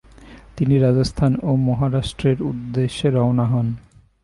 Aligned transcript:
তিনি 0.57 0.75
রাজস্থান 0.77 1.33
ও 1.43 1.55
মহারাষ্ট্রের 1.55 2.37
উদ্দেশ্যে 2.41 3.07
রওনা 3.09 3.45
হন। 3.45 3.67